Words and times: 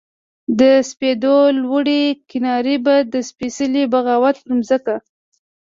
د 0.59 0.61
سپېدو 0.89 1.35
لوړې 1.61 2.03
کنارې 2.29 2.75
به 2.85 2.95
د 3.13 3.15
سپیڅلې 3.29 3.83
بغاوت 3.93 4.35
پر 4.43 4.51
مځکه 4.59 4.95